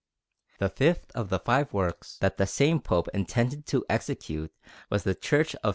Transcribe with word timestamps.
The 0.57 0.69
fifth 0.69 1.11
of 1.13 1.29
the 1.29 1.37
five 1.37 1.73
works 1.73 2.17
that 2.21 2.37
the 2.37 2.47
same 2.47 2.79
Pope 2.79 3.07
intended 3.13 3.67
to 3.67 3.85
execute 3.87 4.51
was 4.89 5.03
the 5.03 5.13
Church 5.13 5.53
of 5.57 5.65
S. 5.65 5.69